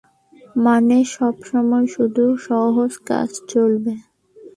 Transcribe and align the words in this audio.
মানে, 0.55 0.97
সবসময় 1.11 1.87
শুধু 1.87 2.23
সহজ 2.47 2.91
কাজ 3.05 3.29
চলবে। 3.47 3.93